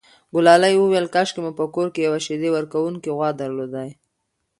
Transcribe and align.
ګلالۍ 0.33 0.73
وویل 0.77 1.07
کاشکې 1.15 1.39
مو 1.43 1.51
په 1.59 1.65
کور 1.75 1.87
کې 1.93 2.01
یوه 2.07 2.19
شیدې 2.25 2.49
ورکوونکې 2.51 3.09
غوا 3.17 3.29
درلودای. 3.39 3.89